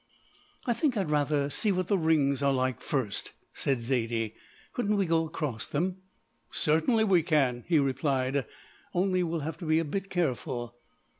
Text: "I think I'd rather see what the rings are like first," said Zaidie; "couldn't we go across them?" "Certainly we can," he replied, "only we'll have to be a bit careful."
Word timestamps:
"I 0.65 0.73
think 0.73 0.97
I'd 0.97 1.11
rather 1.11 1.47
see 1.51 1.71
what 1.71 1.85
the 1.85 1.95
rings 1.95 2.41
are 2.41 2.51
like 2.51 2.81
first," 2.81 3.33
said 3.53 3.83
Zaidie; 3.83 4.33
"couldn't 4.73 4.97
we 4.97 5.05
go 5.05 5.27
across 5.27 5.67
them?" 5.67 5.97
"Certainly 6.49 7.03
we 7.03 7.21
can," 7.21 7.65
he 7.67 7.77
replied, 7.77 8.47
"only 8.95 9.21
we'll 9.21 9.41
have 9.41 9.59
to 9.59 9.65
be 9.65 9.77
a 9.77 9.85
bit 9.85 10.09
careful." 10.09 10.75